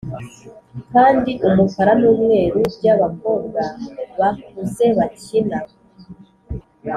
[0.93, 3.61] kandi umukara n'umweru byabakobwa
[4.19, 5.59] bakuze bakina